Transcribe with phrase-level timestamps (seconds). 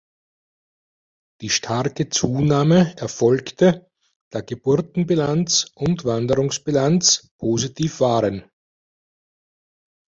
[1.41, 3.87] Die starke Zunahme erfolgte,
[4.31, 8.49] da Geburtenbilanz und Wanderungsbilanz positiv waren.